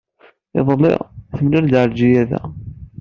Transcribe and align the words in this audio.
Iḍelli, 0.59 0.93
temlal-d 1.37 1.73
Ɛelǧiya 1.81 2.23
da. 2.29 2.41